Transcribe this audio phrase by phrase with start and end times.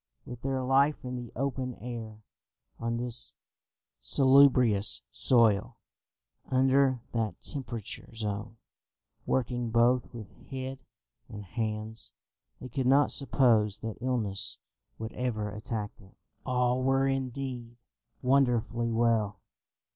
[0.25, 2.23] With their life in the open air,
[2.79, 3.35] on this
[3.99, 5.77] salubrious soil,
[6.49, 7.85] under that temperate
[8.15, 8.57] zone,
[9.27, 10.79] working both with head
[11.29, 12.13] and hands,
[12.59, 14.57] they could not suppose that illness
[14.97, 16.15] would ever attack them.
[16.47, 17.77] All were indeed
[18.23, 19.39] wonderfully well.